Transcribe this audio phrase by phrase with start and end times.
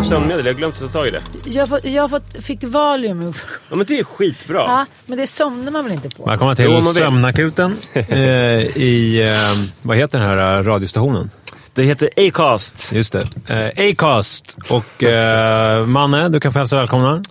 [0.00, 1.20] Jag hittade sömnmedel, jag har glömt att ta tag i det.
[1.44, 3.32] Jag, fått, jag fått, fick Valium.
[3.70, 4.58] Ja men det är skitbra.
[4.58, 6.24] Ja, men det somnar man väl inte på?
[6.24, 6.82] Välkomna till.
[6.82, 11.30] Sömnakuten eh, i, eh, vad heter den här eh, radiostationen?
[11.72, 12.92] Det heter Acast.
[12.92, 13.26] Just det.
[13.76, 14.58] Eh, Acast.
[14.68, 17.22] Och eh, Manne, du kan få hälsa välkomna.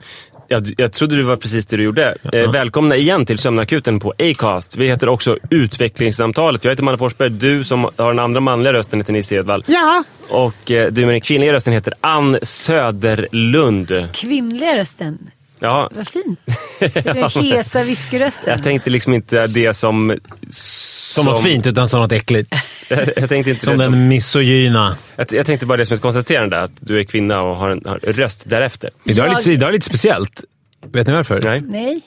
[0.51, 2.17] Jag, jag trodde det var precis det du gjorde.
[2.33, 4.77] Eh, välkomna igen till Sömnakuten på Acast.
[4.77, 6.63] Vi heter också Utvecklingssamtalet.
[6.63, 7.29] Jag heter Manne Forsberg.
[7.29, 9.63] Du som har den andra manliga rösten heter Nisse Edvall.
[9.67, 10.03] Ja!
[10.29, 14.07] Och eh, du med den kvinnliga rösten heter Ann Söderlund.
[14.13, 15.17] Kvinnliga rösten.
[15.59, 16.39] Ja, Vad fint.
[17.03, 18.49] Den hesa viskrösten.
[18.49, 20.17] jag tänkte liksom inte det som...
[20.49, 22.55] Som något fint, utan som något äckligt.
[22.89, 24.97] Jag, tänkte inte Som det den som, misogyna.
[25.15, 27.81] jag, jag tänkte bara det som ett konstaterande, att du är kvinna och har en
[27.85, 28.89] har röst därefter.
[29.03, 30.43] Idag är, Jag- lite, idag är lite speciellt.
[30.91, 31.41] Vet ni varför?
[31.41, 31.61] Nej?
[31.61, 32.01] Nej.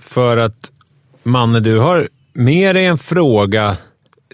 [0.00, 0.70] För att,
[1.22, 3.76] Manne, du har med dig en fråga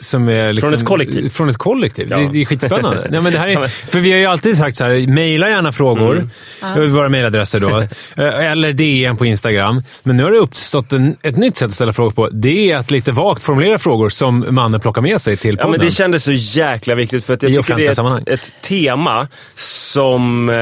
[0.04, 0.52] som är...
[0.52, 1.28] Liksom, Från ett kollektiv.
[1.28, 2.06] Från ett kollektiv.
[2.10, 2.16] Ja.
[2.18, 3.06] Det, det är skitspännande.
[3.10, 5.48] Nej, men det här Ja, är, för vi har ju alltid sagt så här, mejla
[5.50, 6.28] gärna frågor.
[6.62, 6.92] Mm.
[6.92, 7.68] Våra mejladresser då.
[8.16, 9.82] Eh, Eller DM på Instagram.
[10.02, 12.28] Men nu har det uppstått en, ett nytt sätt att ställa frågor på.
[12.32, 15.70] Det är att lite vagt formulera frågor som mannen plockar med sig till Ja, podden.
[15.80, 18.22] men det kändes så jäkla viktigt för att jag I tycker det är sammanhang.
[18.26, 20.56] ett, ett tema som eh,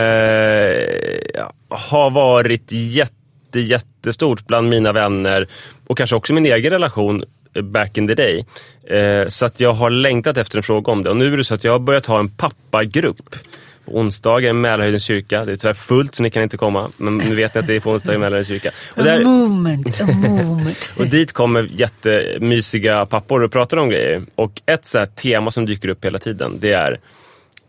[1.34, 5.46] ja, har varit jätte, jättestort bland mina vänner
[5.86, 7.24] och kanske också min egen relation
[7.62, 8.44] back in the day.
[8.84, 11.10] Eh, så att jag har längtat efter en fråga om det.
[11.10, 13.34] Och nu är det så att jag har börjat ha en pappagrupp.
[13.84, 15.44] På onsdagar i Mälarhöjdens kyrka.
[15.44, 16.90] Det är tyvärr fullt så ni kan inte komma.
[16.96, 18.70] Men nu vet ni att det är på onsdag i Mälarhöjdens kyrka.
[18.90, 20.90] Och A där- movement, a movement.
[20.96, 24.22] och dit kommer jättemysiga pappor och pratar om grejer.
[24.34, 27.00] Och ett så här tema som dyker upp hela tiden, det är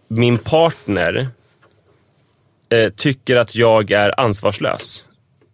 [0.08, 1.28] min partner
[2.70, 5.04] eh, tycker att jag är ansvarslös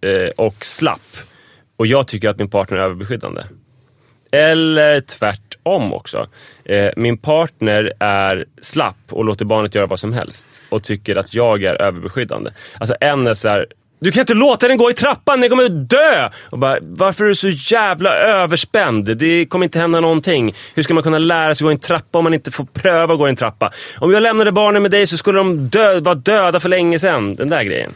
[0.01, 1.17] eh, och slapp.
[1.77, 3.41] Och jag tycker att min partner är överbeskyddande.
[4.31, 6.27] Eller tvärtom också.
[6.65, 11.33] Eh, min partner är slapp och låter barnet göra vad som helst och tycker att
[11.33, 12.51] jag är överbeskyddande.
[12.79, 13.65] Alltså en är så här,
[14.01, 16.29] du kan inte låta den gå i trappan, den kommer att dö!
[16.49, 19.17] Och bara, varför är du så jävla överspänd?
[19.17, 20.53] Det kommer inte hända någonting.
[20.75, 23.13] Hur ska man kunna lära sig gå i en trappa om man inte får pröva
[23.13, 23.71] att gå i en trappa?
[23.97, 27.35] Om jag lämnade barnen med dig så skulle de dö, vara döda för länge sedan.
[27.35, 27.93] Den där grejen.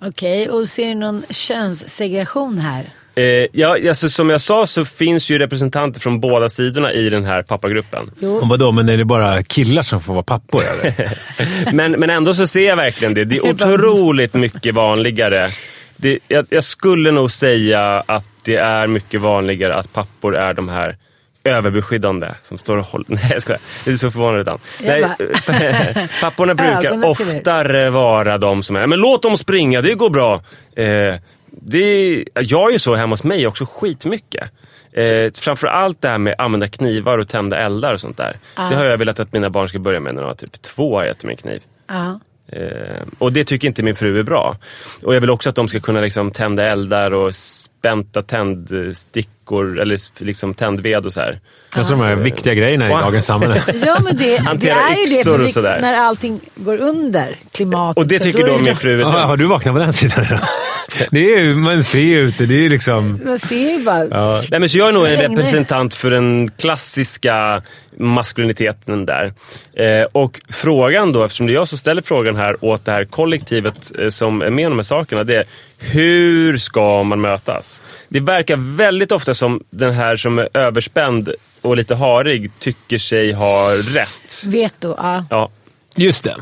[0.00, 2.84] Okej, och ser du någon könssegregation här?
[3.18, 7.24] Eh, ja, alltså, som jag sa så finns ju representanter från båda sidorna i den
[7.24, 8.10] här pappagruppen.
[8.40, 11.18] Och vadå, men är det bara killar som får vara pappor eller?
[11.72, 13.24] Men, men ändå så ser jag verkligen det.
[13.24, 15.50] Det är otroligt mycket vanligare.
[15.96, 20.68] Det, jag, jag skulle nog säga att det är mycket vanligare att pappor är de
[20.68, 20.96] här
[21.44, 23.06] överbeskyddande som står och håller...
[23.14, 23.60] Nej jag skojar.
[23.84, 24.58] Det är så förvånande utan.
[24.82, 25.10] Jag
[25.48, 30.42] Nej, papporna brukar oftare vara de som är, men låt dem springa, det går bra.
[30.76, 31.14] Eh,
[31.62, 34.50] det, jag är ju så hemma hos mig också skitmycket.
[34.92, 38.36] Eh, framförallt det här med att använda knivar och tända eldar och sånt där.
[38.56, 40.94] Det har jag velat att mina barn ska börja med när de var typ två
[40.96, 41.62] har jag gett dem en kniv.
[41.88, 42.20] Ja.
[42.52, 44.56] Eh, och det tycker inte min fru är bra.
[45.02, 50.24] Och jag vill också att de ska kunna liksom tända eldar och spänta tändstickor eller
[50.24, 51.40] liksom tändved och så här.
[51.72, 53.00] Alltså de här viktiga grejerna i Wow.
[53.00, 53.62] dagens samhälle.
[53.86, 54.24] Ja, men det,
[54.56, 57.96] det är ju det för och vi, när allting går under klimatet.
[58.02, 60.24] Och det tycker då det- min fru är Ja, har du vaknat på den sidan
[60.24, 60.40] idag?
[61.10, 63.20] Det är ju, man ser ju ute, det är liksom...
[63.24, 64.06] Man ser ju bara...
[64.06, 64.42] Ja.
[64.50, 67.62] Nej, men så jag är nog en representant för den klassiska
[67.96, 69.32] maskuliniteten där.
[69.72, 73.04] Eh, och frågan då, eftersom det är jag som ställer frågan här åt det här
[73.04, 75.44] kollektivet eh, som är med om de här sakerna, det är
[75.78, 77.82] hur ska man mötas?
[78.08, 83.32] Det verkar väldigt ofta som den här som är överspänd och lite harig tycker sig
[83.32, 84.44] ha rätt.
[84.46, 85.24] Veto, ja.
[85.30, 85.50] Ja,
[85.96, 86.36] Just det.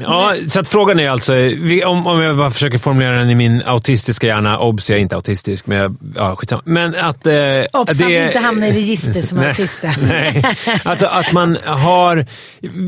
[0.00, 1.32] Ja, så att frågan är alltså,
[1.86, 4.58] om, om jag bara försöker formulera den i min autistiska hjärna.
[4.58, 6.62] Obs, jag är inte autistisk, men jag, ja, skitsamma.
[6.64, 7.26] Men att...
[7.26, 7.34] Eh,
[7.72, 9.90] Obs, det inte hamna i register som Nej, autista.
[10.08, 10.42] Nej,
[10.84, 12.26] alltså att man har...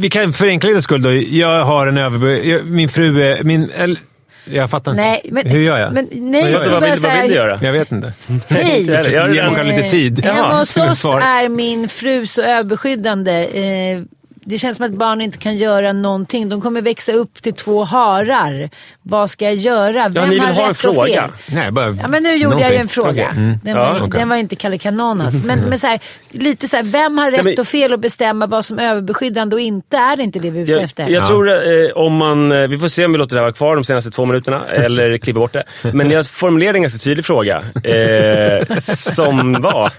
[0.01, 1.13] Vi kan för enkelhetens skull då.
[1.13, 3.43] Jag har en jag- Min fru är...
[3.43, 3.97] Min, eller,
[4.45, 5.03] jag fattar inte.
[5.03, 5.93] Nej, men, Hur gör jag?
[5.93, 6.81] Men, nej, Vad gör så jag?
[6.81, 7.59] vad, vill, vad vill du göra?
[7.63, 8.13] Jag vet inte.
[8.49, 8.81] Hej!
[8.81, 9.11] Inte heller.
[9.11, 10.25] Jag har Ge mig själv lite tid.
[10.25, 13.33] Hemma hos oss är min fru så överbeskyddande.
[13.45, 14.03] Eh,
[14.45, 16.49] det känns som att barn inte kan göra någonting.
[16.49, 18.71] De kommer växa upp till två harar.
[19.03, 20.09] Vad ska jag göra?
[20.09, 21.21] Vem ni vill har ha en rätt och fråga.
[21.23, 21.31] fel?
[21.47, 22.89] Nej, bara Ja, men nu gjorde jag ju en någonting.
[22.89, 23.29] fråga.
[23.29, 23.59] Mm.
[23.63, 24.11] Den, Ja, var, okej.
[24.21, 25.45] den var inte Kalle Kananas.
[25.45, 26.01] Men, men så här,
[26.31, 29.55] lite så här, vem har rätt men- och fel att bestämma vad som är överbeskyddande
[29.57, 29.97] och inte?
[29.97, 31.09] Är det inte det vi är ute Jag, efter?
[31.09, 33.53] jag tror eh, om man, eh, vi får se om vi låter det här vara
[33.55, 35.65] kvar de senaste två minuterna eller klipper bort det.
[35.93, 37.63] Men jag formulerade en ganska tydlig fråga.
[37.85, 39.93] Eh, som var,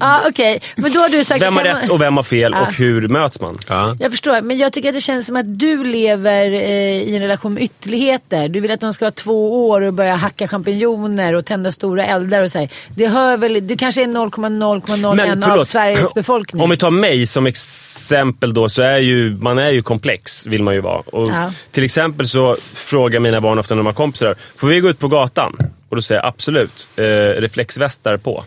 [0.00, 1.42] Ja, Okej, men då har du sagt...
[1.42, 2.60] vem har rätt och vem har fel Ja.
[2.66, 3.58] och hur möts man?
[3.68, 3.96] Ja.
[4.00, 7.22] Jag förstår, men jag tycker att det känns som att du lever eh, i en
[7.22, 8.48] relation med ytterligheter.
[8.48, 12.06] Du vill att de ska vara två år och börja hacka champinjoner och tända stora
[12.06, 12.68] eldar och så här.
[12.88, 16.62] Det hör väl, du kanske är 0,0,01 av Sveriges befolkning.
[16.62, 20.62] Om vi tar mig som exempel då så är ju man är ju komplex vill
[20.62, 20.98] man ju vara.
[21.06, 21.52] Och Ja.
[21.70, 24.98] Till exempel så frågar mina barn ofta när de har kompisar, får vi gå ut
[24.98, 25.56] på gatan?
[25.88, 27.02] Och då säger jag absolut, eh,
[27.40, 28.44] reflexvästar på.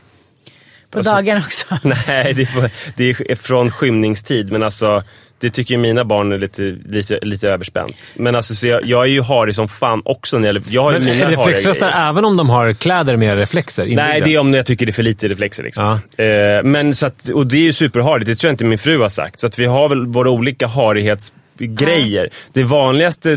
[0.91, 1.65] På alltså- dagen också.
[2.07, 4.51] Nej, det är, på- det är från skymningstid.
[4.51, 5.03] Men alltså,
[5.39, 8.13] det tycker ju mina barn är lite, lite, lite överspänt.
[8.15, 10.39] Men alltså, så jag, jag är ju harig som fan också.
[10.39, 13.83] När jag, jag Men mina är reflexvästar även om de har kläder med reflexer?
[13.83, 14.25] Nej, inbyggda?
[14.25, 15.63] det är om jag tycker det är för lite reflexer.
[15.63, 16.00] Liksom.
[16.18, 16.24] Ja.
[16.24, 19.00] Eh, men så att, och det är ju superharigt, det tror jag inte min fru
[19.00, 19.39] har sagt.
[19.39, 22.30] Så att vi har väl våra olika harighetsgrejer.
[22.53, 23.35] Det vanligaste,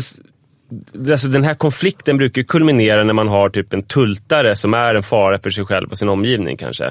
[1.11, 5.03] alltså den här konflikten brukar kulminera när man har typ en tultare som är en
[5.03, 6.85] fara för sig själv och sin omgivning kanske.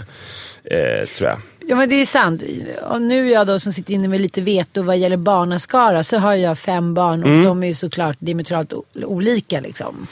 [0.64, 1.38] Eh, tror jag.
[1.66, 2.42] Ja men det är sant.
[2.82, 6.34] Och nu jag då som sitter inne med lite veto vad gäller barnaskara så har
[6.34, 7.44] jag fem barn och Mm.
[7.44, 8.72] de är ju såklart diametralt
[9.04, 10.06] olika liksom.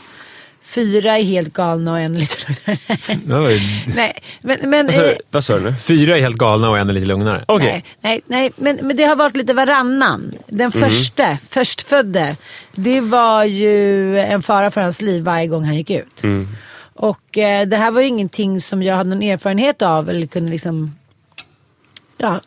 [0.75, 3.61] Fyra är helt galna och en är lite lugnare.
[3.97, 4.71] Nej, men...
[4.71, 5.75] men Vad sa, eh, du- vad sa du nu?
[5.77, 7.45] Fyra är helt galna och en är lite lugnare.
[7.49, 7.67] Okej.
[7.71, 10.35] Nej, nej, nej men, men det har varit lite varannan.
[10.47, 10.91] Den Mm.
[10.91, 12.37] första, förstfödde,
[12.75, 16.23] det var ju en fara för hans liv varje gång han gick ut.
[16.23, 16.49] Mm.
[16.95, 20.53] Och eh, det här var ju ingenting som jag hade någon erfarenhet av eller kunde
[20.53, 20.95] liksom...
[22.19, 22.41] Ja,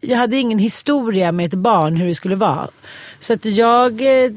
[0.00, 2.68] jag hade ingen historia med ett barn hur det skulle vara.
[3.20, 4.30] Så att jag eh,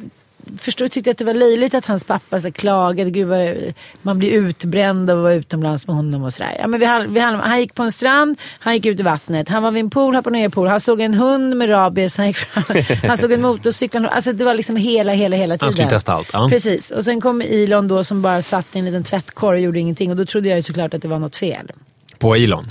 [0.60, 3.12] förstod, tyckte att det var löjligt att hans pappa så klagade.
[3.12, 6.58] Gud vad, man blir utbränd av att vara utomlands med honom och sådär.
[6.60, 9.50] Ja, men vi, vi, han gick på en strand, han gick ut i vattnet.
[9.50, 10.68] Han var vid en pool, hoppade ner i pool.
[10.68, 12.64] Han såg en hund med rabies, han, gick fram,
[13.08, 14.06] han såg en motorcykel.
[14.06, 15.66] Alltså det var liksom hela, hela, hela tiden.
[15.66, 16.30] Han skulle testa allt.
[16.34, 16.48] Ja.
[16.50, 16.92] Precis.
[16.92, 20.12] Och sen kom Elon då som bara satt i en liten tvättkorg och gjorde ingenting.
[20.12, 21.72] Och då trodde jag ju såklart att det var något fel.
[22.20, 22.66] På Elon.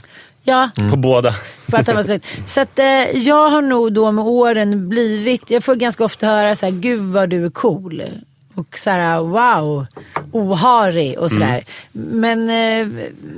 [0.44, 1.34] Ja, På båda.
[1.68, 2.26] för att han var slut.
[2.46, 6.56] Så att eh, jag har nog då med åren blivit, jag får ganska ofta höra
[6.56, 8.02] så här, gud vad du är cool.
[8.54, 9.86] Och så här, wow,
[10.32, 11.64] oharig och sådär.
[11.92, 12.88] Men eh,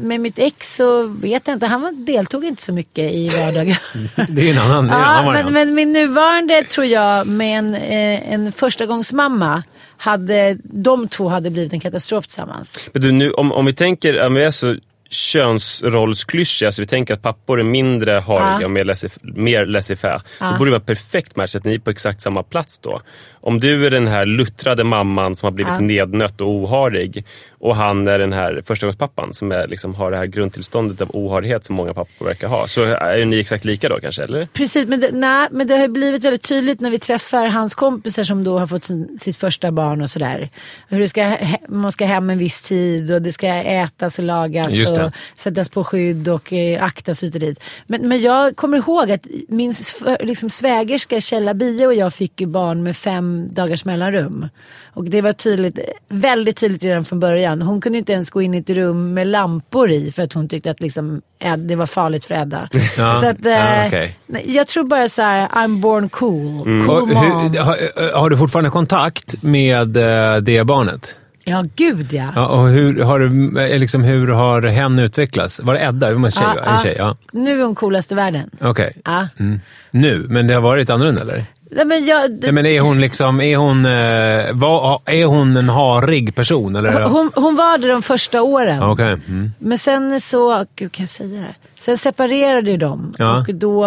[0.00, 3.76] med mitt ex så vet jag inte, han deltog inte så mycket i vardagen.
[4.28, 5.52] Det är en annan, det är en ja, annan men, variant.
[5.52, 9.62] men min nuvarande tror jag med en, eh, en förstagångsmamma,
[9.96, 12.90] hade, de två hade blivit en katastrof tillsammans.
[12.92, 14.76] Men du, nu, om, om vi tänker, om vi är så
[15.16, 18.64] könsrollsklyschiga, så vi tänker att pappor är mindre hariga Ja.
[18.64, 20.20] och mer laissez- mer laissez-faire.
[20.40, 20.50] Ja.
[20.52, 23.00] Då borde det vara perfekt match att ni är på exakt samma plats då.
[23.46, 25.80] Om du är den här luttrade mamman som har blivit Ja.
[25.80, 27.24] nednött och oharig
[27.58, 31.64] och han är den här förstagångspappan som är, liksom, har det här grundtillståndet av oharighet
[31.64, 32.66] som många pappor verkar ha.
[32.66, 34.48] Så är ju ni exakt lika då kanske, eller?
[34.52, 38.24] Precis, men det, nej, men det har blivit väldigt tydligt när vi träffar hans kompisar
[38.24, 40.48] som då har fått sin, sitt första barn och sådär.
[40.88, 44.24] Hur det ska, he- man ska hem en viss tid och det ska ätas och
[44.24, 47.64] lagas och sättas på skydd och eh, aktas hit och dit.
[47.86, 49.74] Men, men jag kommer ihåg att min
[50.20, 54.48] liksom, svägerska Kjella Bie och jag fick ju barn med fem dagars mellanrum.
[54.94, 55.78] Och det var tydligt,
[56.08, 57.62] väldigt tydligt redan från början.
[57.62, 60.48] Hon kunde inte ens gå in i ett rum med lampor i för att hon
[60.48, 62.68] tyckte att liksom, Ed, det var farligt för Edda.
[62.98, 66.64] Ja, Så att, ja, eh, nej, Jag tror bara så här, I'm born cool.
[66.86, 67.50] Cool Och mom.
[67.52, 71.14] hur, har, har du fortfarande kontakt med eh, det barnet?
[71.48, 72.32] Ja, gud ja.
[72.34, 75.60] Ja, och hur har, du, eh, liksom, hur har hen utvecklats?
[75.60, 76.08] Var det Edda?
[76.08, 76.72] Det var en tjej, va?
[76.72, 77.16] En tjej ja.
[77.32, 78.50] Nu är hon coolast i världen.
[78.60, 78.92] Okej.
[79.04, 79.28] Ja.
[79.38, 79.60] Mm.
[79.90, 81.44] Nu, men det har varit annorlunda eller?
[81.70, 85.68] Nej, men jag, Nej, men är hon liksom, är hon, eh, vad, är hon en
[85.68, 86.76] harig person?
[86.76, 87.02] Eller?
[87.04, 88.82] hon, hon var det de första åren.
[88.82, 89.12] Okej.
[89.28, 89.50] Mm.
[89.58, 91.56] Men sen så, gud kan jag säga det här?
[91.78, 93.38] Sen separerade ju de Ja.
[93.48, 93.86] och då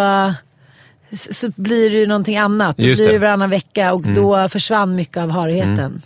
[1.31, 2.77] så blir det ju någonting annat.
[2.77, 3.15] Då Just blir det.
[3.15, 3.21] Mm.
[3.21, 6.01] varannan vecka och då försvann mycket av harigheten.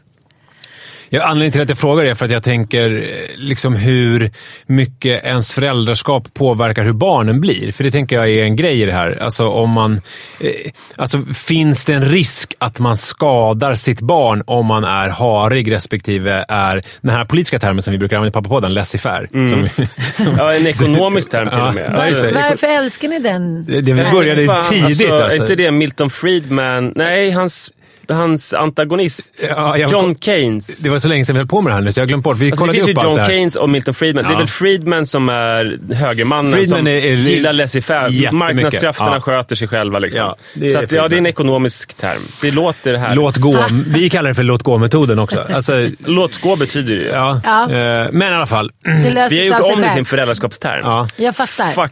[1.21, 4.31] Anledningen till att jag frågar är för att jag tänker eh, liksom hur
[4.65, 7.71] mycket ens föräldraskap påverkar hur barnen blir.
[7.71, 9.17] För det tänker jag är en grej i det här.
[9.21, 10.01] Alltså, om man,
[10.41, 15.71] eh, alltså, finns det en risk att man skadar sitt barn om man är harig
[15.71, 19.27] respektive är, den här politiska termen som vi brukar använda i Pappapodden, laissez-faire.
[19.49, 19.67] Som,
[20.25, 21.91] som, Ja, en ekonomisk term till och med.
[21.95, 22.23] ja, Alltså.
[22.23, 23.65] Varför älskar ni den?
[23.65, 25.11] det började fan, tidigt.
[25.11, 26.93] Alltså, Alltså, Är inte det Milton Friedman?
[26.95, 27.71] Nej, hans...
[28.09, 29.45] hans antagonist.
[29.49, 30.83] Ja, jag- John Keynes.
[30.83, 32.07] Det var så länge sedan vi höll på med det här nu, så jag har
[32.07, 32.37] glömt bort.
[32.37, 33.25] Vi Alltså det kollade finns ju upp allt John det.
[33.25, 34.23] Keynes och Milton Friedman.
[34.23, 34.37] Det är Ja.
[34.37, 38.31] väl Friedman som är högermannen Friedman som är- är- gillar laissez-faire.
[38.31, 39.19] Marknadskrafterna Ja.
[39.19, 39.99] sköter sig själva.
[39.99, 40.21] Liksom.
[40.23, 42.21] Ja, det så att, ja, det är en ekonomisk term.
[42.41, 43.15] Det låter här.
[43.15, 43.65] Låt gå.
[43.87, 45.45] Vi kallar det för låt gå-metoden också.
[45.53, 45.73] Alltså,
[46.05, 47.07] Låt gå betyder det ju.
[47.07, 47.41] ja.
[47.43, 47.63] Ja.
[47.63, 48.71] Eh, Men i alla fall.
[49.03, 50.81] Det löser Vi har gjort om det till en föräldraskapsterm.
[50.83, 51.07] Ja.
[51.15, 51.71] Jag fattar.
[51.71, 51.91] Fuck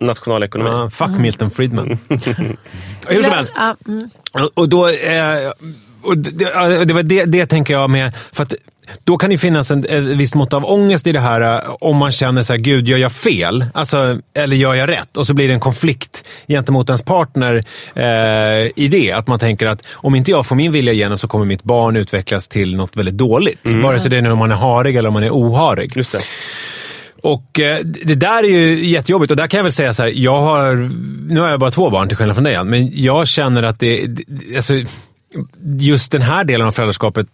[0.00, 0.70] nationalekonomi.
[0.70, 1.98] Ja, fuck Milton Friedman.
[3.08, 3.54] Hur som helst.
[3.88, 4.10] Mm.
[4.54, 5.50] Och- då, eh,
[6.02, 8.12] och det, det var det, det tänker jag med.
[8.32, 8.54] För att
[9.04, 11.96] då kan det finnas en, ett visst mått av ångest i det här eh, om
[11.96, 13.64] man känner så här, gud, gör jag fel?
[13.74, 15.16] Alltså, eller gör jag rätt?
[15.16, 17.64] Och så blir det en konflikt gentemot ens partner
[17.94, 18.04] eh,
[18.76, 19.12] i det.
[19.12, 21.96] Att man tänker att om inte jag får min vilja igenom så kommer mitt barn
[21.96, 23.60] utvecklas till något väldigt dåligt.
[23.82, 25.96] Vare sig det är när man är harig eller om man är oharig.
[25.96, 26.18] Just det.
[27.22, 29.30] Och eh, det där är ju jättejobbigt.
[29.30, 30.74] Och där kan jag väl säga så här, jag har,
[31.32, 33.80] nu har jag bara två barn till skillnad från dig Jan, men jag känner att
[33.80, 34.74] det, det- alltså,
[35.78, 37.26] just den här delen av föräldraskapet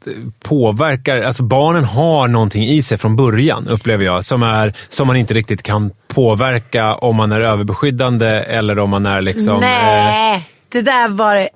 [0.43, 5.17] påverkar, alltså barnen har någonting i sig från början upplever jag, som, är, som man
[5.17, 9.55] inte riktigt kan påverka om man är överbeskyddande eller om man är liksom...
[9.55, 11.49] eh, Nej, det där var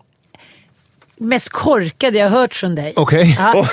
[1.20, 2.92] mest korkade jag har hört från dig.
[2.96, 3.36] Okej.
[3.38, 3.68] Ja.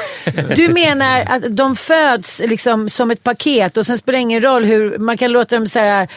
[0.56, 4.64] Du menar att de föds liksom som ett paket och sen spelar det ingen roll
[4.66, 6.08] hur, man kan låta dem så här,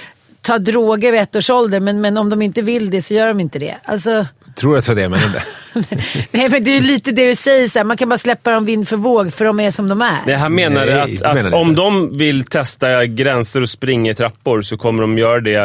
[0.43, 3.27] ta droger vid ett års ålder men, men om de inte vill det så gör
[3.29, 3.75] de inte det.
[3.85, 5.43] Alltså, Tror jag så det, men inte.
[6.31, 8.51] nej, men det är ju lite det du säger, så här, man kan bara släppa
[8.53, 10.17] dem vind för våg för de är som de är.
[10.27, 11.81] Det här menar Nej, att, att menar om inte.
[11.83, 15.57] de vill testa gränser och springa i trappor så kommer de göra det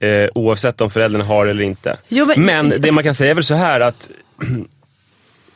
[0.00, 1.96] eh, oavsett om föräldrarna har eller inte.
[2.08, 4.08] Jo, men- men det man kan säga är väl så här att,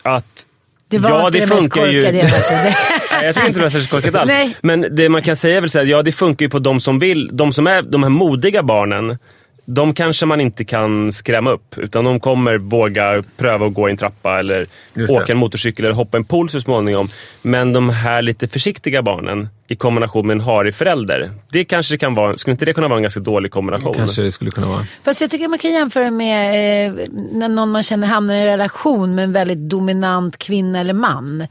[0.07, 0.47] att
[0.89, 2.03] Det var ja, inte det det, mest funkar ju.
[2.03, 2.45] korkade jag hört.
[3.11, 4.29] Nej, jag tycker inte det var särskilt korkat alls.
[4.29, 4.57] Nej.
[4.63, 6.81] Men det man kan säga är väl så här, ja det funkar ju på de
[6.81, 7.31] som vill.
[7.33, 9.19] De som är de här modiga barnen,
[9.67, 11.79] de kanske man inte kan skrämma upp.
[11.79, 14.67] Utan de kommer våga pröva att gå i en trappa eller
[15.09, 17.11] åka en motorcykel eller hoppa en pool så småningom.
[17.43, 21.31] Men de här lite försiktiga barnen i kombination med en harig förälder.
[21.53, 23.95] Det kanske kan vara, skulle inte det kunna vara en ganska dålig kombination?
[23.95, 24.87] Kanske det skulle kunna vara.
[25.05, 28.47] Fast jag tycker man kan jämföra med eh, när någon man känner hamnar i en
[28.47, 31.47] relation med en väldigt dominant kvinna eller man.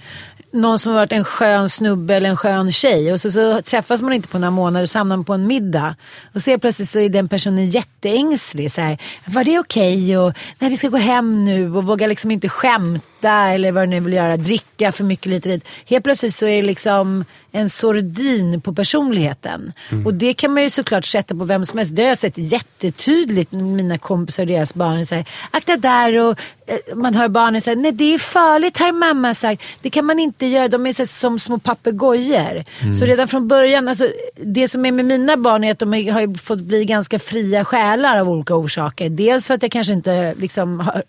[0.55, 4.01] Någon som har varit en skön snubbe eller en skön tjej och så, så träffas
[4.01, 5.95] man inte på några månader och så hamnar man på en middag.
[6.33, 8.71] Och så plötsligt så är den personen jätteängslig.
[8.71, 10.17] Så här, var det okej?
[10.17, 13.87] Och Nej, vi ska gå hem nu och vågar liksom inte skämta eller vad det
[13.87, 14.37] nu vill göra.
[14.37, 15.67] Dricka för mycket lite dit.
[15.85, 19.73] Helt plötsligt så är det liksom en sordin på personligheten.
[20.05, 21.95] Och det kan man ju såklart sätta på vem som helst.
[21.95, 25.05] Det har jag sett jättetydligt med mina kompisar och deras barn.
[25.05, 28.91] Så här, Akta där och eh, man hör barnen säga nej det är farligt har
[28.91, 29.63] mamma sagt.
[29.81, 30.67] Det kan man inte göra.
[30.67, 32.63] De är så som små papegojor.
[32.99, 36.21] Så redan från början, alltså, det som är med mina barn är att de har
[36.21, 39.09] ju fått bli ganska fria själar av olika orsaker.
[39.09, 41.03] Dels för att jag kanske inte liksom har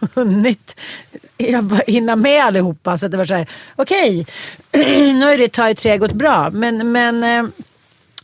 [0.14, 0.76] hunnit
[1.86, 2.98] hinna med allihopa.
[2.98, 3.46] Så att det var så här,
[3.76, 4.26] okej,
[5.12, 6.50] nu har ju det tagit tre gått bra.
[6.50, 7.50] Men, men eh,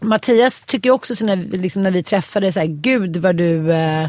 [0.01, 4.09] Mattias tycker också så när, liksom, när vi träffades, så här, gud vad du, eh,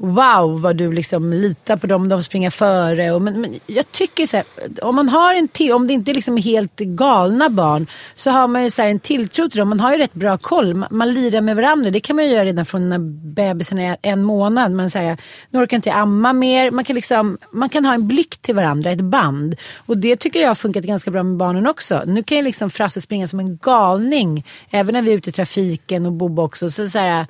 [0.00, 3.10] wow vad du liksom litar på dem, de springer före.
[3.10, 4.44] Och, men, men jag tycker så här,
[4.82, 8.48] om man har en till, om det inte liksom är helt galna barn, så har
[8.48, 9.68] man ju så här, en tilltro till dem.
[9.68, 11.90] Man har ju rätt bra koll, man, man lirar med varandra.
[11.90, 12.98] Det kan man ju göra redan från när
[13.34, 14.72] bebisen är en månad.
[14.72, 15.18] Man säger,
[15.50, 16.70] nu orkar inte jag amma mer.
[16.70, 19.54] Man kan, liksom, man kan ha en blick till varandra, ett band.
[19.86, 22.02] Och det tycker jag har funkat ganska bra med barnen också.
[22.06, 25.32] Nu kan ju liksom Frasse springa som en galning, även när vi är ute i
[25.32, 26.70] trafiken och Bobo också.
[26.70, 27.26] Så, så här,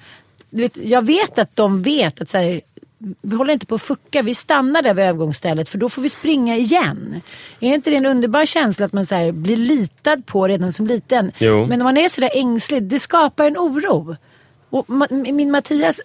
[0.51, 2.61] du vet, jag vet att de vet att så här,
[3.23, 6.11] vi håller inte på att fucka, vi stannar där vid övergångsstället för då får vi
[6.11, 7.21] springa igen.
[7.61, 10.87] Är inte det en underbar känsla att man så här, blir litad på redan som
[10.87, 11.33] liten?
[11.39, 11.67] Jo.
[11.67, 14.17] Men om man är sådär ängslig, det skapar en oro.
[14.71, 16.01] Och min Mattias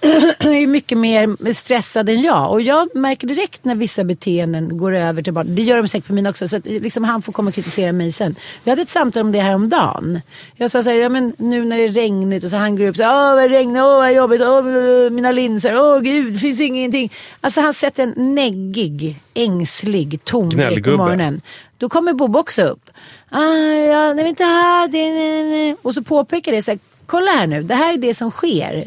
[0.40, 2.50] är mycket mer stressad än jag.
[2.50, 5.54] Och jag märker direkt när vissa beteenden går över till barn.
[5.54, 6.48] Det gör de säkert för mina också.
[6.48, 8.34] Så att liksom han får komma och kritisera mig sen.
[8.64, 10.20] Vi hade ett samtal om det här om dagen.
[10.56, 12.86] Jag sa så här, ja, men nu när det är regnigt och så han går
[12.86, 16.38] upp så här, åh vad regnar, åh vad jobbigt, åh mina linser, åh gud det
[16.38, 17.12] finns ingenting.
[17.40, 21.40] Alltså han sätter en neggig, ängslig tonvikt på morgonen.
[21.78, 22.90] Då kommer Bob också upp.
[23.30, 24.88] Ah, ja, nej, vänta här.
[24.88, 25.76] Det, nej, nej.
[25.82, 26.78] Och så påpekar det så här,
[27.12, 28.86] kolla här nu, det här är det som sker.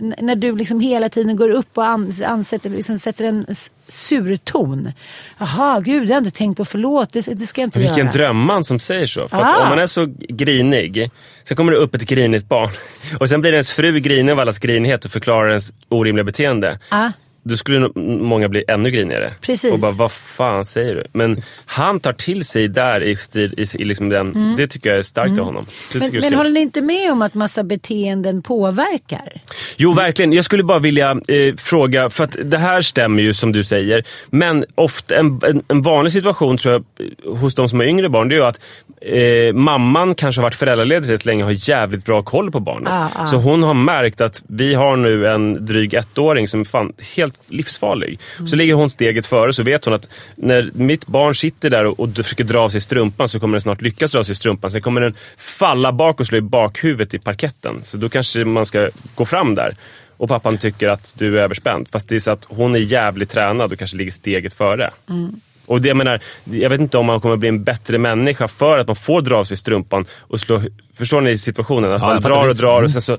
[0.00, 3.46] N- när du liksom hela tiden går upp och an, ansätter, liksom sätter en
[3.88, 4.92] surton.
[5.38, 8.10] Jaha, gud, jag har inte tänkt på förlåt, det, det ska jag inte Vilken göra.
[8.10, 9.28] drömman som säger så.
[9.28, 9.62] För Ah.
[9.62, 11.10] om man är så grinig,
[11.44, 12.70] så kommer det upp ett grinigt barn.
[13.20, 16.78] Och sen blir ens fru grinig av allas grinighet och förklarar ens orimliga beteende.
[16.88, 17.08] Ah.
[17.44, 19.32] Då skulle nog många bli ännu grinigare.
[19.40, 19.72] Precis.
[19.72, 21.04] Och bara, vad fan säger du?
[21.12, 24.98] Men han tar till sig där i, stil, i, i liksom den, det tycker jag
[24.98, 25.66] är starkt av honom.
[25.92, 29.42] Det Men, men håller ni inte med om att massa beteenden påverkar?
[29.76, 30.32] Jo, verkligen.
[30.32, 34.04] Jag skulle bara vilja eh, fråga, för att det här stämmer ju som du säger,
[34.30, 38.08] men ofta en, en, en vanlig situation tror jag eh, hos de som har yngre
[38.08, 38.60] barn, det är ju att
[39.00, 42.92] eh, mamman kanske har varit föräldraledig rätt länge och har jävligt bra koll på barnet.
[42.92, 43.26] Ah, ah.
[43.26, 48.18] Så hon har märkt att vi har nu en dryg ettåring som fan helt livsfarlig.
[48.46, 52.00] Så ligger hon steget före så vet hon att när mitt barn sitter där och,
[52.00, 54.70] och försöker dra av sig strumpan så kommer den snart lyckas dra av sig strumpan.
[54.70, 57.80] Sen kommer den falla bak och slå i bakhuvudet i parketten.
[57.84, 59.74] Så då kanske man ska gå fram där.
[60.16, 61.88] Och pappan tycker att du är överspänd.
[61.92, 64.90] Fast det är så att hon är jävligt tränad och kanske ligger steget före.
[65.08, 65.40] Mm.
[65.66, 68.78] Och det jag menar, jag vet inte om man kommer bli en bättre människa för
[68.78, 70.62] att man får dra av sig strumpan och slå...
[70.98, 71.92] Förstår ni situationen?
[71.92, 72.84] Att Ja, man jag drar och drar Mm.
[72.84, 73.18] och sen så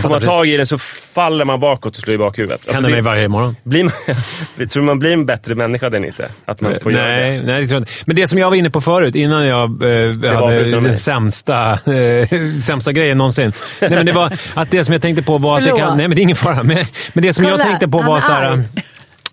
[0.00, 2.54] får man tag i den så faller man bakåt och slår i bakhuvudet.
[2.54, 3.56] Alltså, Händer det- mig varje morgon.
[3.62, 6.28] blir man, tror man blir en bättre människa Denise?
[6.44, 7.42] Att man får göra nej, det?
[7.46, 7.92] nej, det tror jag inte.
[8.06, 12.28] Men det som jag var inne på förut, innan jag eh, hade den sämsta, eh,
[12.66, 13.52] sämsta grejen någonsin.
[13.80, 15.80] nej, men det var att det som jag tänkte på var att det Förlåt.
[15.88, 15.96] kan...
[15.96, 16.62] Nej, men det är ingen fara.
[16.62, 18.62] Men, men det som jag Kolla, tänkte på var så här...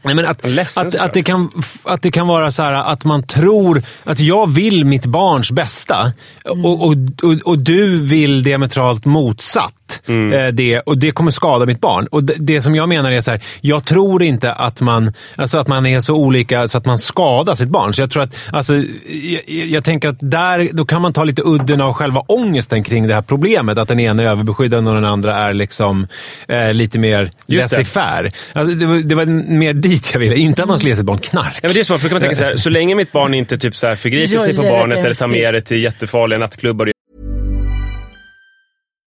[0.04, 1.52] Nej, men att, ledsen, att, att, det kan,
[1.84, 6.12] att det kan vara så här att man tror att jag vill mitt barns bästa
[6.46, 6.66] Mm.
[6.66, 9.74] och, och, och, och du vill diametralt motsatt
[10.08, 10.34] Mm.
[10.34, 12.08] eh, det och det kommer skada mitt barn.
[12.08, 15.58] Och det, det som jag menar är så här, jag tror inte att man, alltså
[15.58, 17.94] att man är så olika så att man skadar sitt barn.
[17.94, 21.42] Så jag tror att, alltså, jag, jag tänker att där, då kan man ta lite
[21.46, 23.78] udden av själva ångesten kring det här problemet.
[23.78, 26.08] Att den ena är överbeskyddande och den andra är liksom
[26.48, 28.32] eh, lite mer laissez-faire.
[28.54, 30.36] Alltså, det, var, det var mer dit jag ville.
[30.36, 31.54] Inte att man skulle ge sitt barn knark.
[31.56, 33.34] Ja, men det är smart, för kan man tänka så här, så länge mitt barn
[33.34, 36.93] inte typ så här förgriper sig på barnet eller tar med det till jättefarliga nattklubbar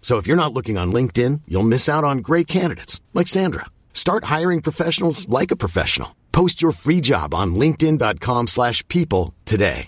[0.00, 3.64] So if you're not looking on LinkedIn, you'll miss out on great candidates like Sandra.
[3.92, 6.08] Start hiring professionals like a professional.
[6.32, 9.86] Post your free job on linkedin.com/people slash people today.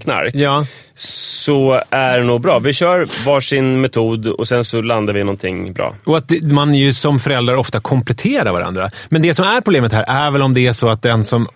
[0.00, 0.66] knark, Ja.
[0.94, 2.58] så är det nog bra.
[2.58, 5.94] Vi kör varsin metod och sen så landar vi i någonting bra.
[6.04, 8.90] Och att man ju som föräldrar ofta kompletterar varandra.
[9.08, 11.48] Men det som är problemet här är väl om det är så att den som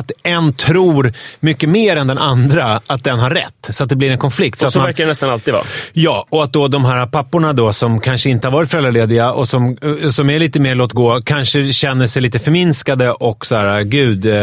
[0.00, 3.68] att en tror mycket mer än den andra att den har rätt.
[3.70, 4.58] Så att det blir en konflikt.
[4.58, 5.64] Så Och så man, verkar det nästan alltid vara.
[5.92, 9.48] Ja, och att då de här papporna då som kanske inte har varit föräldralediga och
[9.48, 13.54] som, eh, som är lite mer låt gå, kanske känner sig lite förminskade och så
[13.54, 14.34] här, gud, eh,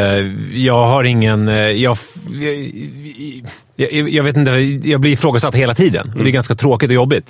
[0.58, 1.48] jag har ingen...
[1.48, 1.98] eh, Jag,
[3.76, 4.52] jag, jag, jag vet inte,
[4.89, 6.13] jag blir ifrågasatt hela tiden.
[6.17, 7.30] Och det är ganska tråkigt och jobbigt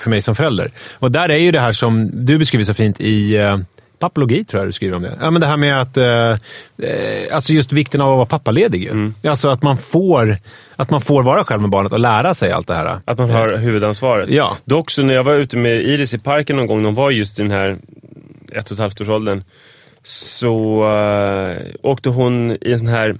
[0.00, 0.70] för mig som förälder.
[0.92, 3.36] Och där är ju det här som du beskriver så fint i
[4.00, 5.18] Pappologi tror jag du skriver om det.
[5.20, 6.30] Ja, men det här med att, eh,
[6.88, 8.82] eh, alltså just vikten av att vara pappaledig.
[8.82, 9.12] Ju.
[9.30, 10.36] Alltså att man, får,
[10.76, 13.00] att man får vara själv med barnet och lära sig allt det här.
[13.04, 14.30] Att man har huvudansvaret.
[14.30, 14.56] Ja.
[14.64, 17.38] Dock så när jag var ute med Iris i parken någon gång, de var just
[17.38, 17.78] i den här
[18.52, 19.44] ett och ett halvt års åldern,
[20.02, 23.16] så uh, åkte hon i en sån här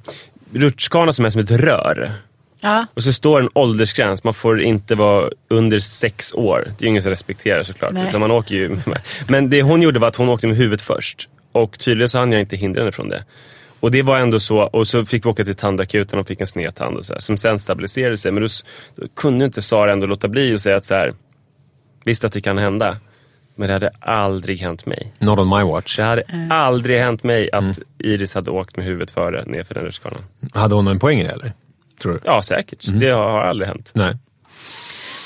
[0.53, 2.13] rutschkana som är som ett rör.
[2.61, 2.87] Ja.
[2.95, 6.65] Och så står en åldersgräns, man får inte vara under sex år.
[6.65, 7.93] Det är ju ingen som respekterar såklart.
[7.93, 8.09] Nej.
[8.09, 9.01] Utan man åker ju med.
[9.29, 11.29] Men det hon gjorde var att hon åkte med huvudet först.
[11.53, 13.25] Och tydligen så hann jag inte hindra henne från det.
[13.81, 16.47] Och det var ändå så, och så fick vi åka till tandakuten och fick en
[16.47, 18.33] sned tand och så här, som sen stabiliserade sig.
[18.33, 18.49] Men då,
[18.97, 21.15] då kunde inte Sara ändå låta bli och säga att så här,
[22.05, 22.97] visst att det kan hända.
[23.55, 25.13] Men det hade aldrig hänt mig.
[25.19, 25.97] Not on my watch.
[25.97, 30.25] Det hade aldrig hänt mig att Iris hade åkt med huvudet före nerför den rutschkanan.
[30.55, 31.53] Hade hon en poäng i det eller?
[32.03, 32.21] Tror du?
[32.25, 32.87] Ja, säkert.
[33.01, 33.91] Det har aldrig hänt.
[33.95, 34.17] Nej.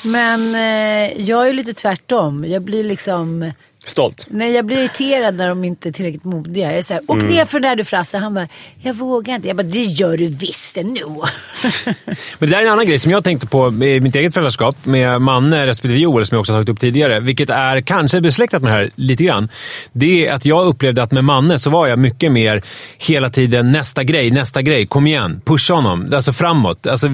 [0.04, 2.44] Men eh, jag är lite tvärtom.
[2.48, 3.52] Jag blir liksom
[3.84, 4.26] Stolt.
[4.30, 6.66] Nej, jag blir irriterad när de inte är tillräckligt modiga.
[6.70, 7.26] Jag är såhär, åk Mm.
[7.26, 8.18] ner för där du Frasse.
[8.18, 8.48] Han bara,
[8.82, 9.48] jag vågar inte.
[9.48, 11.24] Jag bara, det gör du visst ändå.
[11.84, 11.94] Men
[12.38, 15.20] det där är en annan grej som jag tänkte på i mitt eget föräldraskap med
[15.22, 17.20] Manne respektive Joel, som jag också har tagit upp tidigare.
[17.20, 19.48] Vilket är kanske besläktat med det här lite grann.
[19.92, 22.62] Det är att jag upplevde att med Manne så var jag mycket mer
[22.98, 24.86] hela tiden nästa grej, nästa grej.
[24.86, 26.10] Kom igen, pusha honom.
[26.14, 26.86] Alltså framåt.
[26.86, 27.08] Alltså,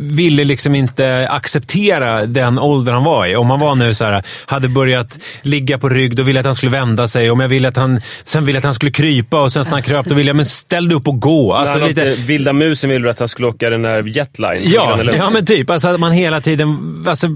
[0.00, 3.36] ville liksom inte acceptera den ålder han var i.
[3.36, 6.46] Om han var nu så här, hade börjat ligga på rygg, då ville jag att
[6.46, 7.30] han skulle vända sig.
[7.30, 9.72] Om jag ville att han, sen ville jag att han skulle krypa och sen när
[9.72, 11.52] han kröp, då ville jag men ställ dig upp och gå.
[11.54, 12.22] Alltså, Alltså, lite.
[12.22, 14.62] Vilda musen ville du att han skulle åka den där jetline.
[14.64, 15.70] Ja, ja men typ.
[15.70, 17.04] Alltså att man hela tiden...
[17.08, 17.28] Alltså,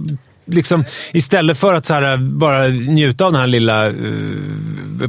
[0.47, 3.95] liksom, istället för att här, bara njuta av det här lilla eh,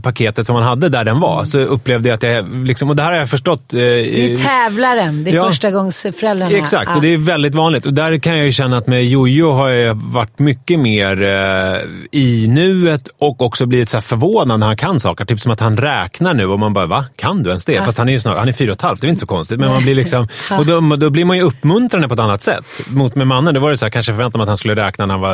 [0.03, 2.65] paketet som man hade där den var, så upplevde jag att jag...
[2.67, 3.73] Liksom, och det här har jag förstått...
[3.73, 5.23] eh, Det är tävlaren.
[5.23, 5.47] Det är Ja.
[5.49, 6.57] första gångs föräldrarna.
[6.57, 6.95] Exakt, Ja.
[6.95, 7.85] och det är väldigt vanligt.
[7.85, 11.81] Och där kan jag ju känna att med Jojo har jag varit mycket mer eh,
[12.11, 15.25] i nuet och också blivit så här förvånad när han kan saker.
[15.25, 17.05] Typ som att han räknar nu och man bara, va?
[17.15, 17.85] Kan du ens det?
[17.85, 19.25] Fast han är ju snart, han är fyra och ett halvt, det är inte så
[19.27, 19.59] konstigt.
[19.59, 20.27] Men man blir liksom,
[20.59, 22.65] och då, då blir man ju uppmuntrande på ett annat sätt.
[22.89, 25.05] Mot med mannen, då var det så här, kanske förväntade man att han skulle räkna
[25.05, 25.24] när han var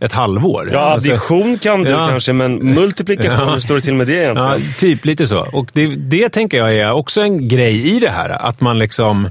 [0.00, 0.70] ett halvår.
[0.72, 2.08] Ja, Alltså- addition kan du Ja.
[2.08, 3.52] kanske, men multiplikation, Ja.
[3.52, 4.50] hur står det till med det egentligen?
[4.50, 5.46] Ja, typ lite så.
[5.52, 8.28] Och det, det tänker jag är också en grej i det här.
[8.30, 9.30] Att man liksom...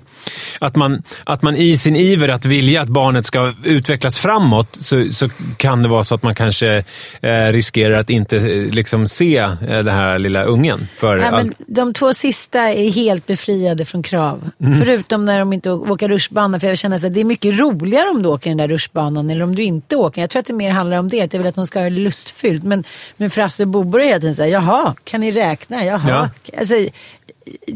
[0.59, 5.05] Att man, att man i sin iver att vilja att barnet ska utvecklas framåt så,
[5.11, 6.83] så kan det vara så att man kanske
[7.21, 10.87] eh, riskerar att inte eh, liksom se eh, den här lilla ungen.
[10.97, 14.49] För Nej, men de två sista är helt befriade från krav.
[14.61, 14.79] Mm.
[14.79, 16.59] Förutom när de inte åker rutschbana.
[16.59, 19.43] För jag känner att det är mycket roligare om du åker den där rutschbanan eller
[19.43, 20.21] om du inte åker.
[20.21, 21.21] Jag tror att det mer handlar om det.
[21.21, 22.63] Att jag vill att de ska ha det lustfyllt.
[22.63, 22.83] Men,
[23.17, 25.85] men Frasse och Bobo är hela tiden såhär, jaha, kan ni räkna?
[25.85, 26.29] Jaha.
[26.57, 26.73] Alltså,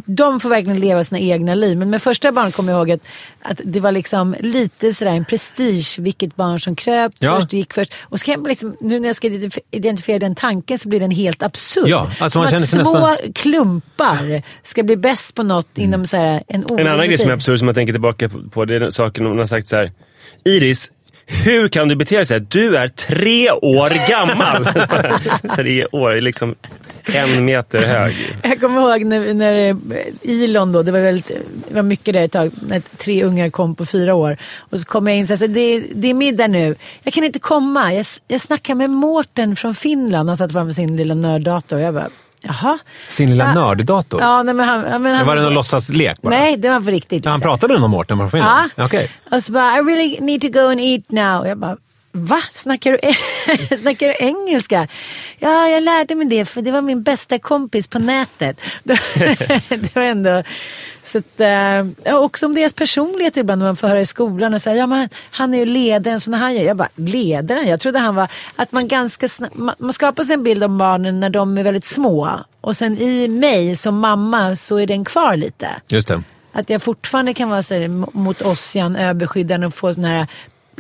[0.05, 1.77] de får verkligen leva sina egna liv.
[1.77, 3.01] Men med första barn kommer jag ihåg att,
[3.41, 7.39] att det var liksom lite sådär en prestige vilket barn som kröp Ja.
[7.41, 7.93] först, gick först.
[8.01, 10.99] Och så kan jag liksom, nu när jag ska identif- identifiera den tanken så blir
[10.99, 11.88] den helt absurd.
[11.88, 16.17] Ja, alltså Som man att små nästan- klumpar ska bli bäst på något inom så
[16.17, 19.25] en En annan grej som är absurd som jag tänker tillbaka på, det är saken
[19.25, 19.91] hon har sagt så här.
[20.45, 20.91] Iris,
[21.46, 22.46] hur kan du bete dig så här?
[22.50, 24.65] Du är tre år gammal.
[25.56, 26.56] tre år, liksom
[27.06, 28.15] en meter hög.
[28.44, 29.76] Jag kommer ihåg när, när eh,
[30.22, 31.28] Ilon då, det var, väldigt,
[31.68, 34.38] det var mycket där ett tag, när tre ungar kom på fyra år.
[34.58, 37.24] Och så kom jag in och sa, det, är- det är middag nu, jag kan
[37.24, 37.94] inte komma.
[37.94, 41.80] Jag, jag snackar med Mårten från Finland, han satt framför sin lilla nörddator.
[41.80, 42.10] Jag bara,
[42.41, 42.78] jaha?
[43.08, 43.54] Sin lilla Ja.
[43.54, 44.21] nörddator?
[44.21, 46.30] Ja, nej, men han, men han, Men var det någon låtsaslek bara?
[46.30, 47.25] Nej, det var på riktigt.
[47.25, 47.49] Ja, Han liksom.
[47.49, 48.69] pratade med Mårten från Finland?
[48.75, 48.86] Ja.
[48.86, 49.12] Okej.
[49.32, 51.47] Och så bara, I really need to go and eat now.
[51.47, 51.78] Jag bara,
[52.12, 52.41] va?
[52.49, 54.88] Snackar du, snackar du engelska?
[55.39, 58.62] Ja, jag lärde mig det för det var min bästa kompis på nätet.
[59.69, 60.43] det var ändå...
[61.12, 61.39] Så att,
[62.06, 64.88] eh, också om deras personlighet ibland när man får höra i skolan och säga, ja
[64.88, 66.63] men han är ju ledaren som han gör.
[66.63, 67.67] Jag bara, ledaren?
[67.67, 70.78] Jag trodde han var, att man ganska snabbt, man, man skapar sig en bild om
[70.78, 72.39] barnen när de är väldigt små.
[72.62, 75.67] Och sen i mig som mamma så är den kvar lite.
[75.88, 76.24] Just det.
[76.52, 80.28] Att jag fortfarande kan vara så här, mot Ossian, överskyddande och få såna här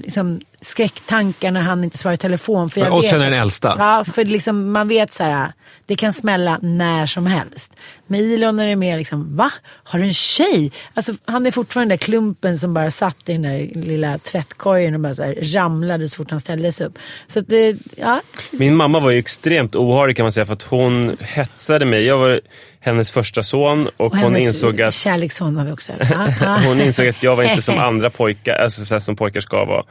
[0.03, 2.69] liksom, skräcktankar när han inte svarar i telefon.
[2.69, 3.75] För jag Ossian vet- är den äldsta.
[3.77, 5.53] Ja, för liksom, man vet så här,
[5.85, 7.71] det kan smälla när som helst.
[8.07, 9.51] Med Ilon är det mer liksom, va?
[9.83, 10.71] Har du en tjej?
[10.93, 14.93] Alltså, han är fortfarande den där klumpen som bara satt i den där lilla tvättkorgen
[14.93, 16.97] och bara så här, ramlade så fort han ställde sig upp.
[17.27, 18.21] Så att det, ja.
[18.51, 22.03] Min mamma var ju extremt oharig kan man säga för att hon hetsade mig.
[22.05, 22.41] Jag var
[22.79, 25.91] hennes första son och, Och hon insåg att kärleksson har vi också.
[25.99, 26.59] Ja, ja.
[26.65, 29.83] Hon insåg att jag var inte som andra pojkar, alltså så som pojkar ska vara.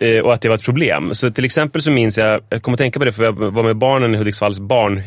[0.00, 1.14] Eh, och att det var ett problem.
[1.14, 3.62] Så till exempel så minns jag, jag kommer att tänka på det för jag var
[3.62, 5.02] med barnen i Hudiksvalls barn,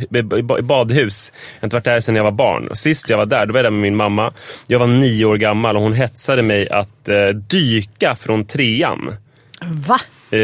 [0.64, 1.32] badhus.
[1.34, 2.68] Jag har inte varit där sedan jag var barn.
[2.68, 4.34] Och sist jag var där, då var jag där med min mamma.
[4.68, 9.16] Jag var nio år gammal och hon hetsade mig att eh, dyka från trean.
[9.62, 10.02] Va?
[10.32, 10.40] Eh,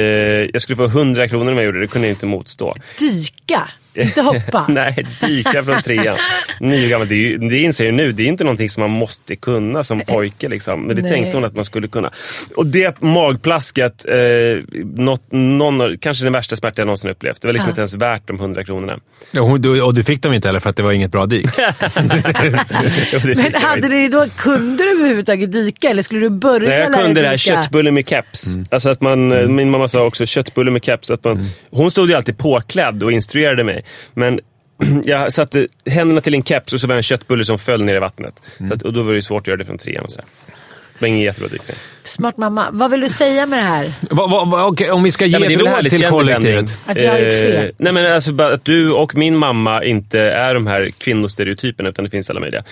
[0.54, 2.76] jag skulle få 100 kronor om jag gjorde det, det kunde jag inte motstå.
[3.00, 3.70] Dyka?
[4.00, 4.66] Inte hoppa?
[4.70, 6.18] Nej, dyka från trean.
[6.60, 7.08] Nio år gammal.
[7.08, 9.84] Det, är ju, det inser jag nu, det är inte någonting som man måste kunna
[9.84, 10.48] som pojke.
[10.50, 10.82] Liksom.
[10.84, 11.12] Men det Nej.
[11.12, 12.12] tänkte hon att man skulle kunna.
[12.56, 14.16] Och det magplasket, eh,
[14.96, 17.42] något, någon, kanske den värsta smärta jag någonsin upplevt.
[17.42, 17.72] Det var liksom Ja.
[17.72, 19.00] inte ens värt de 100 kronorna.
[19.32, 21.26] Ja, hon- du- och du fick dem inte heller för att det var inget bra
[21.26, 21.46] dyk?
[23.24, 27.22] Men hade det då, kunde du överhuvudtaget dyka eller skulle du börja Nej, jag kunde
[27.22, 28.58] det här köttbulle med keps.
[28.72, 31.12] Alltså att man, eh, Min mamma sa också köttbulle med keps.
[31.12, 33.84] Att man, Hon stod ju alltid påklädd och instruerade mig.
[34.14, 34.40] Men
[35.04, 37.96] jag satte händerna till en keps och så var det en köttbulle som föll ner
[37.96, 38.42] i vattnet.
[38.68, 40.04] Så att, och då var det svårt att göra det från trean.
[40.04, 40.28] Och så här.
[41.00, 41.78] Det var ingen jättebra dykning.
[42.04, 42.68] Smart mamma.
[42.72, 43.94] Vad vill du säga med det här?
[44.10, 45.94] Va, va, va, okej, om vi ska ge Nej, det är ett väl råd härligt
[45.94, 46.78] till kollektivet.
[46.86, 47.66] Att jag har gjort fel.
[47.66, 52.06] Eh, nej men alltså att du och min mamma inte är de här kvinnostereotyperna utan
[52.06, 52.64] det finns alla möjliga.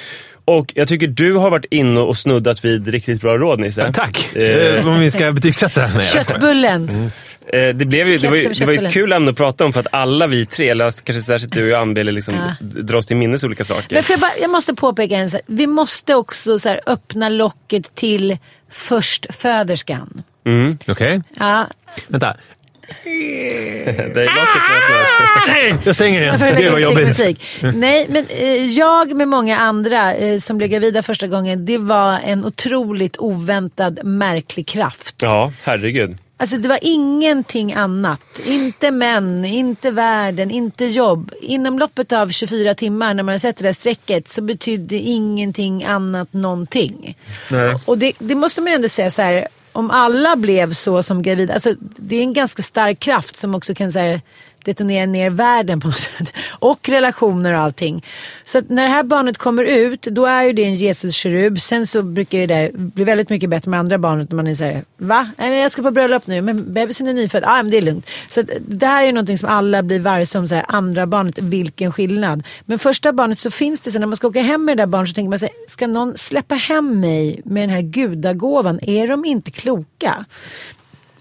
[0.48, 3.94] Och jag tycker du har varit inne och snuddat vid riktigt bra råd Nisse.
[3.94, 4.30] Tack!
[4.36, 4.44] Eh,
[4.76, 6.02] Eh, Om vi ska betygsätta den här.
[6.02, 7.12] Köttbullen.
[7.54, 9.66] Eh, det, blev ju, det, var ju, det var ju ett kul ämne att prata
[9.66, 12.42] om för att alla vi tre, eller kanske särskilt du och Ann, ville liksom Ja.
[12.60, 13.94] d- dra oss till minnes olika saker.
[13.96, 15.42] Men för jag, bara, jag måste påpeka en sak.
[15.46, 18.38] Vi måste också så här, öppna locket till
[18.72, 20.24] förstföderskan.
[20.88, 21.68] Okej, Ja,
[22.08, 22.36] vänta.
[23.04, 25.82] Det är locket som öppnar.
[25.86, 26.32] Jag stänger igen.
[26.32, 27.08] Jag får Det lägga var in jobbigt.
[27.08, 27.44] musik.
[27.74, 32.20] Nej, men eh, jag med många andra eh, som blev gravida första gången, det var
[32.26, 35.16] en otroligt oväntad märklig kraft.
[35.22, 36.18] Ja, herregud.
[36.40, 38.22] Alltså det var ingenting annat.
[38.46, 41.32] Inte män, inte världen, inte jobb.
[41.42, 45.84] Inom loppet av 24 timmar när man har sett det där strecket så betydde ingenting
[45.84, 47.18] annat någonting.
[47.52, 47.76] Nej.
[47.86, 49.48] Och det, det måste man ju ändå säga så här.
[49.78, 53.76] Om alla blev så som gravida, alltså det är en ganska stark kraft som också
[53.76, 54.22] kan så här,
[54.68, 56.34] detonera ner världen på något sätt.
[56.60, 58.06] Och relationer och allting.
[58.46, 61.60] Så att när det här barnet kommer ut, då är ju det en Jesus-kerub.
[61.60, 64.56] Sen så brukar ju det bli väldigt mycket bättre med andra barnet när man är
[64.56, 65.32] såhär, va?
[65.38, 67.44] Nej, men jag ska på bröllop nu, men bebisen är nyfödd.
[67.44, 68.10] Ah, ja, men det är lugnt.
[68.30, 71.08] Så att det här är ju någonting som alla blir varse om, så här, andra
[71.08, 72.44] barnet, vilken skillnad.
[72.66, 74.88] Men första barnet så finns det så när man ska åka hem med det där
[74.88, 78.80] barnet så tänker man sig, ska någon släppa hem mig med den här gudagåvan?
[78.82, 80.26] Är de inte kloka?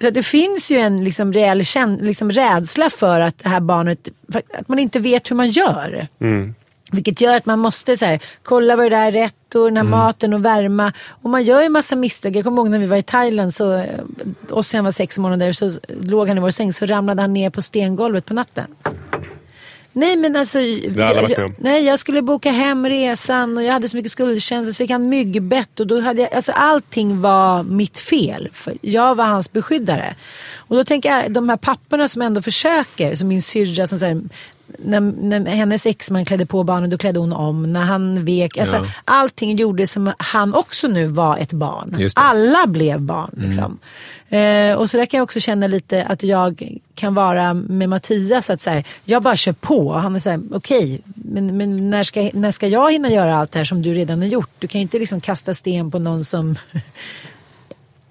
[0.01, 1.63] Så det finns ju en liksom reell
[2.01, 4.09] liksom rädsla för att det här barnet,
[4.59, 6.09] att man inte vet hur man gör.
[6.93, 9.77] Vilket gör att man måste så här, kolla vad det där är rätt och den
[9.77, 10.93] här maten och värma.
[11.23, 12.37] Och man gör ju massa misstag.
[12.37, 13.85] Jag kommer ihåg när vi var i Thailand, så, eh,
[14.51, 17.63] Ossian var sex månader, så låg han i vår säng så ramlade han ner på
[17.63, 18.67] stengolvet på natten.
[19.97, 21.55] Nej men alltså, har alla varit jag, med om.
[21.57, 24.91] jag, nej, jag skulle boka hem resan och jag hade så mycket skuldkänslor så fick
[24.91, 28.49] han myggbett och då hade jag, alltså allting var mitt fel.
[28.53, 30.15] För jag var hans beskyddare.
[30.57, 34.21] Och då tänker jag, de här papporna som ändå försöker, som min syrra som säger
[34.79, 37.73] när, när hennes exman klädde på barnen då klädde hon om.
[37.73, 38.59] När han vek.
[38.59, 38.87] Alltså, Ja.
[39.05, 41.95] Allting gjorde som han också nu var ett barn.
[42.17, 43.31] Alla blev barn.
[43.37, 43.79] Liksom.
[44.29, 48.51] Eh, och så där kan jag också känna lite att jag kan vara med Mattias.
[48.51, 49.93] Att så här, jag bara kör på.
[49.93, 53.53] Han är så här, okej, men, men när, ska, när ska jag hinna göra allt
[53.53, 54.51] det här som du redan har gjort?
[54.59, 56.57] Du kan ju inte liksom kasta sten på någon som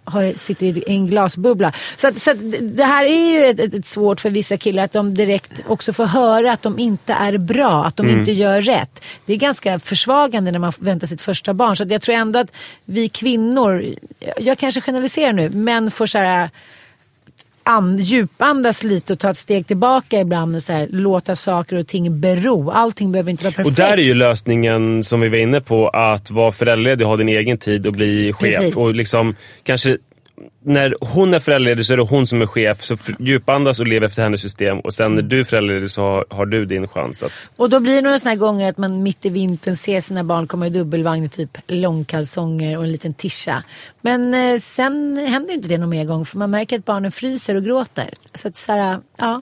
[0.05, 1.73] har, sitter i en glasbubbla.
[1.97, 4.93] Så, att, så att det här är ju ett, ett, svårt för vissa killar att
[4.93, 9.01] de direkt också får höra att de inte är bra, att de inte gör rätt.
[9.25, 11.75] Det är ganska försvagande när man väntar sitt första barn.
[11.75, 12.51] Så jag tror ändå att
[12.85, 13.85] vi kvinnor,
[14.37, 16.49] jag kanske generaliserar nu, män får så här
[17.65, 21.87] an, djupandas lite och ta ett steg tillbaka ibland och så här, låta saker och
[21.87, 22.69] ting bero.
[22.69, 23.67] Allting behöver inte vara perfekt.
[23.67, 27.17] Och där är ju lösningen som vi var inne på att vara föräldraledig och ha
[27.17, 28.57] din egen tid och bli chef.
[28.57, 28.75] Precis.
[28.75, 29.97] Och liksom kanske
[30.63, 32.83] när hon är föräldraledig så är det hon som är chef.
[32.83, 34.79] Så djupandas och lev efter hennes system.
[34.79, 37.51] Och sen när du är föräldraledig så har, har du din chans att...
[37.55, 40.23] Och då blir det några såna här gånger att man mitt i vintern ser sina
[40.23, 43.63] barn komma i dubbelvagn i typ långkalsonger och en liten tischa.
[44.01, 47.55] Men eh, sen händer inte det någon mer gång för man märker att barnen fryser
[47.55, 48.09] och gråter.
[48.33, 49.41] Så att så här, ja.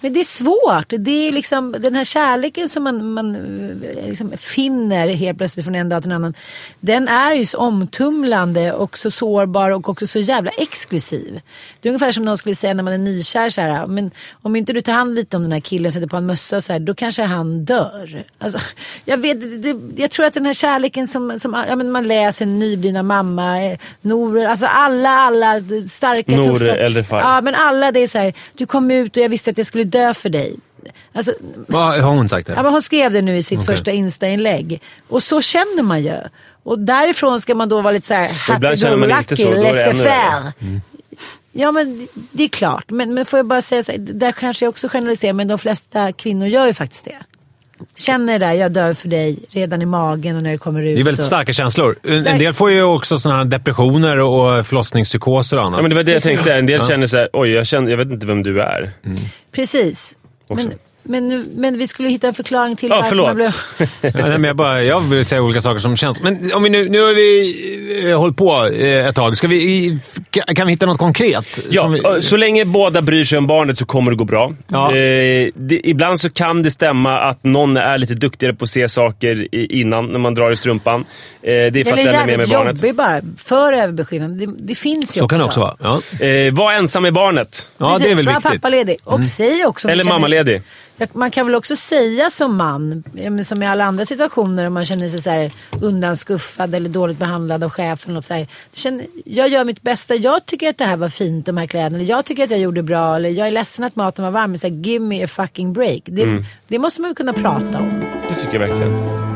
[0.00, 0.86] Men det är svårt.
[0.88, 5.74] Det är liksom den här kärleken som man, man eh, liksom finner helt plötsligt från
[5.74, 6.34] en dag till en annan.
[6.80, 11.40] Den är ju så omtumlande och så sårbar och också så jävla exklusiv.
[11.80, 14.10] Det är ungefär som någon skulle säga när man är nykär så här, men
[14.42, 16.72] om inte du tar hand lite om den här killen, sätter på en mössa så
[16.72, 18.24] här, då kanske han dör.
[18.38, 18.58] Alltså,
[19.04, 22.46] jag, vet, det, jag tror att den här kärleken som, som ja, men man läser
[22.46, 26.76] Nyblivna mamma, eh, Nor, alltså alla, alla starka, Nour tuffa.
[26.76, 27.20] Eldefar.
[27.20, 29.66] Ja, men alla det är så här, du kom ut och jag visste att jag
[29.66, 30.56] skulle dö för dig.
[31.12, 31.32] Alltså,
[31.68, 32.48] Vad har hon sagt?
[32.48, 32.62] ja, Det?
[32.62, 33.66] men hon skrev det nu i sitt Okej.
[33.76, 34.80] första Insta-inlägg.
[35.08, 36.16] Och så känner man ju.
[36.62, 39.42] Och därifrån ska man då vara lite så här happy ibland känner man inte så,
[39.50, 40.04] då är det ännu laissez-faire.
[40.42, 40.80] värre.
[41.52, 42.90] Ja men det är klart.
[42.90, 45.58] Men, men får jag bara säga så här, där kanske jag också generaliserar men de
[45.58, 47.16] flesta kvinnor gör ju faktiskt det.
[47.96, 50.96] Känner det där, jag dör för dig redan i magen och när det kommer ut.
[50.96, 51.96] Det är väldigt och- starka känslor.
[52.02, 55.78] En, en del får ju också såna här depressioner och förlossningspsykoser och annat.
[55.78, 56.36] Ja, men det var det jag Precis.
[56.36, 56.54] tänkte.
[56.54, 58.90] En del känner så här, oj jag, känner, jag vet inte vem du är.
[59.54, 60.16] Precis.
[60.48, 60.68] Också.
[60.68, 60.78] Men,
[61.08, 63.26] men, nu- men vi skulle hitta en förklaring till Ja, varför förlåt.
[63.26, 63.48] man blev...
[64.00, 66.20] Ja, nej, men jag, bara, jag vill säga olika saker som känns.
[66.22, 69.36] Men om vi nu, nu har vi eh, hållit på eh, ett tag.
[69.36, 69.98] Ska vi,
[70.54, 71.58] kan, vi hitta något konkret?
[71.70, 74.24] Ja, som vi, ö, så länge båda bryr sig om barnet så kommer det gå
[74.24, 74.52] bra.
[74.68, 74.86] Ja.
[74.96, 78.88] Eh, det, ibland så kan det stämma att någon är lite duktigare på att se
[78.88, 81.00] saker innan, när man drar i strumpan.
[81.00, 81.06] Eh,
[81.42, 82.82] det är för att Eller den är med med barnet.
[82.82, 83.20] jobbig bara.
[83.44, 84.46] För överbeskyddande.
[84.46, 85.76] Det, det finns ju så kan det också vara.
[85.80, 87.68] Ja, Eh, var ensam med barnet.
[87.78, 88.46] ja Precis, det är väl var viktigt.
[88.50, 88.60] Mm.
[88.60, 88.96] pappaledig.
[89.04, 89.88] Och säg också...
[89.88, 90.62] Eller mammaledig.
[91.12, 93.04] Man kan väl också säga som man,
[93.44, 97.64] som i alla andra situationer om man känner sig så här undanskuffad eller dåligt behandlad
[97.64, 98.14] av chefen.
[98.14, 98.46] Något så här.
[99.24, 101.96] Jag gör mitt bästa, jag tycker att det här var fint de här kläderna.
[101.96, 103.16] Eller jag tycker att jag gjorde bra.
[103.16, 104.50] Eller jag är ledsen att maten var varm.
[104.50, 106.02] Men så här, give me a fucking break.
[106.04, 106.44] Det, Mm.
[106.68, 108.02] det måste man väl kunna prata om.
[108.28, 109.35] Det tycker jag verkligen.